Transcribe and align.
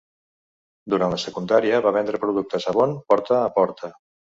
Durant 0.93 1.13
la 1.15 1.21
secundària, 1.25 1.83
va 1.91 1.95
vendre 2.01 2.25
productes 2.27 2.69
Avon 2.77 3.01
porta 3.15 3.43
a 3.49 3.59
porta. 3.61 3.97